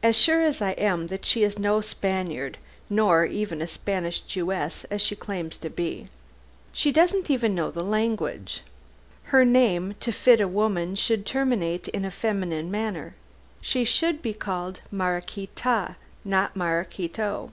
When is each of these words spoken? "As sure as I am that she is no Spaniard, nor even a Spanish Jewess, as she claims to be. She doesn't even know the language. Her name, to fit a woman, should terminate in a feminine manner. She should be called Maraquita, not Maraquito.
"As 0.00 0.14
sure 0.14 0.42
as 0.42 0.62
I 0.62 0.74
am 0.74 1.08
that 1.08 1.26
she 1.26 1.42
is 1.42 1.58
no 1.58 1.80
Spaniard, 1.80 2.56
nor 2.88 3.24
even 3.24 3.60
a 3.60 3.66
Spanish 3.66 4.20
Jewess, 4.20 4.84
as 4.92 5.02
she 5.02 5.16
claims 5.16 5.58
to 5.58 5.68
be. 5.68 6.06
She 6.72 6.92
doesn't 6.92 7.28
even 7.32 7.52
know 7.52 7.72
the 7.72 7.82
language. 7.82 8.60
Her 9.34 9.44
name, 9.44 9.96
to 9.98 10.12
fit 10.12 10.40
a 10.40 10.46
woman, 10.46 10.94
should 10.94 11.26
terminate 11.26 11.88
in 11.88 12.04
a 12.04 12.12
feminine 12.12 12.70
manner. 12.70 13.16
She 13.60 13.84
should 13.84 14.22
be 14.22 14.34
called 14.34 14.82
Maraquita, 14.92 15.96
not 16.24 16.54
Maraquito. 16.54 17.50